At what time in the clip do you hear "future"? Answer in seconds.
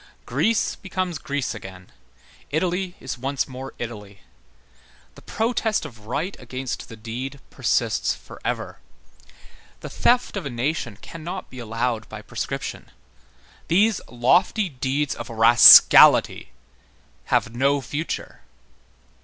17.79-18.41